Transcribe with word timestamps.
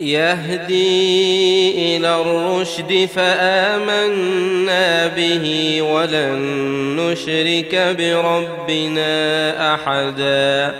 يهدي 0.00 1.96
إلى 1.96 2.20
الرشد 2.20 3.08
فآمنا 3.14 5.06
به 5.06 5.76
ولن 5.82 6.40
نشرك 6.96 7.96
بربنا 7.98 9.74
أحدا 9.74 10.74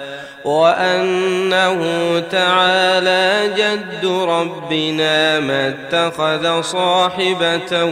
وأنه 0.44 1.78
تعالى 2.30 3.54
جد 3.56 4.06
ربنا 4.06 5.40
ما 5.40 5.68
اتخذ 5.68 6.62
صاحبة 6.62 7.84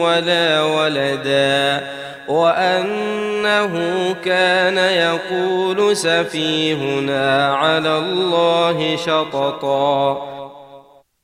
ولا 0.00 0.62
ولدا 0.62 1.86
وأنه 2.28 3.72
كان 4.24 4.78
يقول 4.78 5.96
سفيهنا 5.96 7.54
على 7.54 7.98
الله 7.98 8.96
شططا 8.96 10.35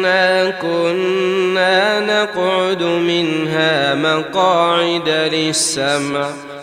وانا 0.00 0.50
كنا 0.50 2.00
نقعد 2.00 2.82
منها 2.82 3.94
مقاعد 3.94 5.08
للسمع. 5.08 6.49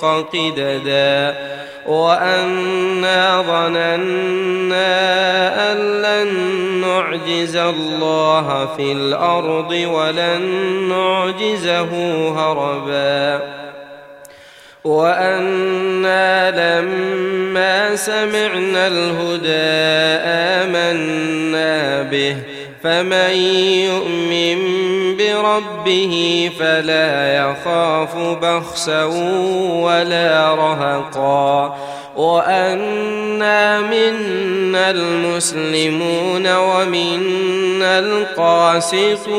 قددا 0.00 1.36
وأنا 1.86 3.42
ظننا 3.42 4.98
أن 5.72 6.02
لن 6.02 6.34
نعجز 6.80 7.56
الله 7.56 8.68
في 8.76 8.92
الأرض 8.92 9.70
ولن 9.70 10.42
نعجزه 10.88 11.88
هربا 12.36 13.40
وأنا 14.84 16.50
لما 16.50 17.96
سمعنا 17.96 18.86
الهدى 18.86 19.68
آمنا 20.64 22.02
به 22.02 22.36
فمن 22.82 23.30
يؤمن 23.90 24.58
بربه 25.16 26.50
فلا 26.58 27.36
يخاف 27.36 28.16
بخسا 28.16 29.04
ولا 29.84 30.54
رهقا. 30.54 31.78
وأنا 32.16 33.80
منا 33.80 34.90
المسلمون 34.90 36.56
ومنا 36.56 37.98
القاسطون. 37.98 39.38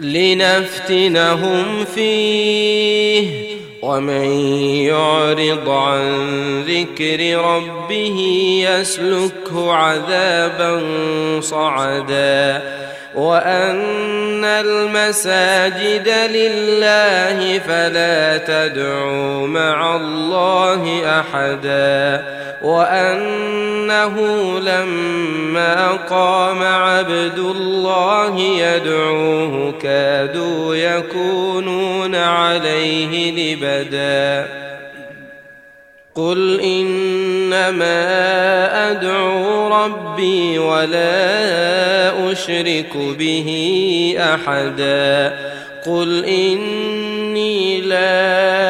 لنفتنهم 0.00 1.84
فيه 1.94 3.50
ومن 3.82 4.24
يعرض 4.80 5.68
عن 5.68 6.62
ذكر 6.62 7.38
ربه 7.44 8.18
يسلكه 8.68 9.72
عذابا 9.72 10.82
صعدا. 11.40 12.62
وأن 13.14 14.44
المساجد 14.44 16.08
لله 16.08 17.58
فلا 17.58 18.36
تدعوا 18.38 19.46
مع 19.46 19.96
الله 19.96 21.02
احدا. 21.20 22.24
وانه 23.90 24.58
لما 24.60 25.92
قام 25.92 26.62
عبد 26.62 27.38
الله 27.38 28.38
يدعوه 28.38 29.74
كادوا 29.82 30.74
يكونون 30.74 32.14
عليه 32.14 33.54
لبدا. 33.54 34.48
قل 36.14 36.60
إنما 36.60 38.00
أدعو 38.90 39.68
ربي 39.84 40.58
ولا 40.58 42.32
أشرك 42.32 42.96
به 42.96 43.48
أحدا. 44.18 45.38
قل 45.86 46.24
إني 46.24 47.80
لا 47.80 48.69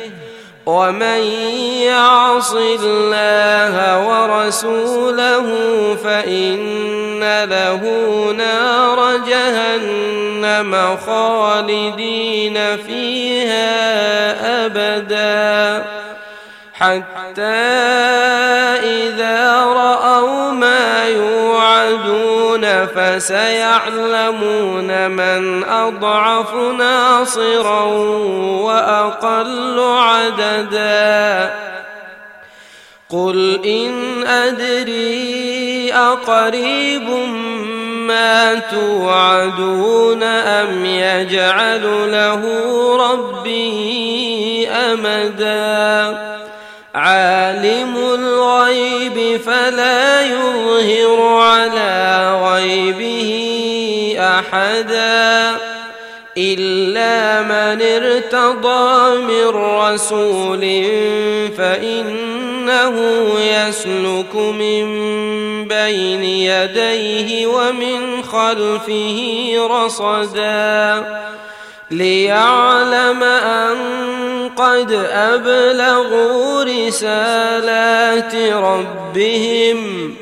ومن 0.65 1.21
يعص 1.81 2.53
الله 2.53 4.07
ورسوله 4.07 5.47
فإن 6.03 7.43
له 7.43 7.81
نار 8.37 9.17
جهنم 9.17 10.97
خالدين 11.05 12.77
فيها 12.77 13.71
أبدا 14.65 15.85
حتى 16.73 17.81
فسيعلمون 23.19 25.11
من 25.11 25.63
أضعف 25.63 26.55
ناصرا 26.55 27.83
وأقل 28.63 29.79
عددا. 29.79 31.53
قل 33.09 33.59
إن 33.65 34.23
أدري 34.27 35.93
أقريب 35.93 37.09
ما 38.07 38.55
توعدون 38.55 40.23
أم 40.23 40.85
يجعل 40.85 42.11
له 42.11 42.41
ربي 43.11 44.67
أمدا. 44.69 46.31
عالم 46.95 47.97
الغيب 47.97 49.41
فلا 49.41 50.21
يظهر 50.21 51.21
أحدا 54.53 55.57
إلا 56.37 57.41
من 57.41 57.81
ارتضى 57.81 59.17
من 59.17 59.47
رسول 59.55 60.61
فإنه 61.57 62.95
يسلك 63.39 64.35
من 64.35 64.87
بين 65.67 66.23
يديه 66.23 67.47
ومن 67.47 68.23
خلفه 68.23 69.53
رصدا 69.69 71.05
ليعلم 71.91 73.23
أن 73.23 73.77
قد 74.55 74.91
أبلغوا 75.11 76.63
رسالات 76.63 78.35
ربهم 78.35 80.15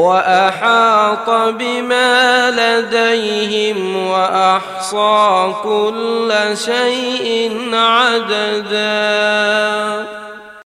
وأحاط 0.00 1.30
بما 1.30 2.50
لديهم 2.50 4.06
وأحصى 4.06 5.54
كل 5.62 6.32
شيء 6.54 7.60
عددا. 7.72 8.80